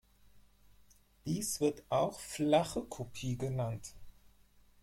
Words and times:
Dies 1.27 1.59
wird 1.59 1.83
auch 1.91 2.19
"flache 2.21 2.81
Kopie" 2.85 3.37
genannt. 3.37 3.93